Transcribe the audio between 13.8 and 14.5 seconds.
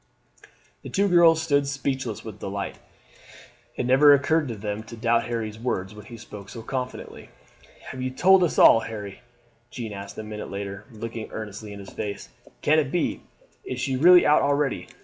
really out